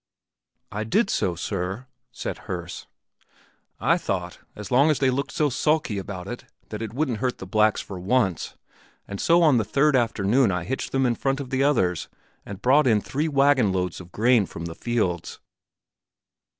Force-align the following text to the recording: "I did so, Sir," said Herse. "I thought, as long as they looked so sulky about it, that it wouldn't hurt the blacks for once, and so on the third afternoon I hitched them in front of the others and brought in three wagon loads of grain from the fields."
"I 0.71 0.83
did 0.83 1.11
so, 1.11 1.35
Sir," 1.35 1.85
said 2.11 2.35
Herse. 2.49 2.87
"I 3.79 3.99
thought, 3.99 4.39
as 4.55 4.71
long 4.71 4.89
as 4.89 4.97
they 4.97 5.11
looked 5.11 5.31
so 5.31 5.51
sulky 5.51 5.99
about 5.99 6.27
it, 6.27 6.43
that 6.69 6.81
it 6.81 6.91
wouldn't 6.91 7.19
hurt 7.19 7.37
the 7.37 7.45
blacks 7.45 7.81
for 7.81 7.99
once, 7.99 8.55
and 9.07 9.21
so 9.21 9.43
on 9.43 9.57
the 9.57 9.63
third 9.63 9.95
afternoon 9.95 10.51
I 10.51 10.63
hitched 10.63 10.91
them 10.91 11.05
in 11.05 11.13
front 11.13 11.39
of 11.39 11.51
the 11.51 11.61
others 11.61 12.07
and 12.47 12.63
brought 12.63 12.87
in 12.87 12.99
three 12.99 13.27
wagon 13.27 13.71
loads 13.71 14.01
of 14.01 14.11
grain 14.11 14.47
from 14.47 14.65
the 14.65 14.73
fields." 14.73 15.39